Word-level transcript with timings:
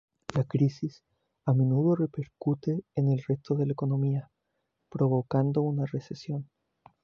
La 0.35 0.45
crisis 0.45 1.03
a 1.45 1.53
menudo 1.53 1.93
repercute 1.95 2.83
en 2.95 3.09
el 3.11 3.21
resto 3.27 3.53
de 3.53 3.67
la 3.67 3.73
economía, 3.73 4.31
provocando 4.89 5.61
una 5.61 5.85
recesión. 5.85 6.49